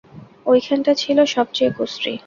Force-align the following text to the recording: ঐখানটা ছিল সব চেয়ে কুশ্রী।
ঐখানটা 0.45 0.91
ছিল 0.93 1.17
সব 1.25 1.47
চেয়ে 1.53 1.71
কুশ্রী। 1.77 2.13